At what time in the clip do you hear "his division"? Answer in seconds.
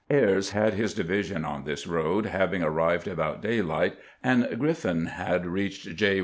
0.73-1.45